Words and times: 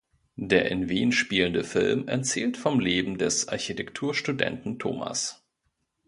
Der 0.35 0.71
in 0.71 0.89
Wien 0.89 1.11
spielende 1.11 1.63
Film 1.63 2.07
erzählt 2.07 2.57
vom 2.57 2.79
Leben 2.79 3.19
des 3.19 3.47
Architekturstudenten 3.49 4.79
Thomas. 4.79 5.45